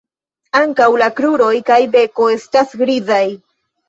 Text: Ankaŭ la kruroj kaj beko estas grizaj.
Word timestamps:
Ankaŭ 0.59 0.85
la 1.01 1.09
kruroj 1.19 1.51
kaj 1.67 1.77
beko 1.97 2.31
estas 2.37 2.73
grizaj. 2.81 3.21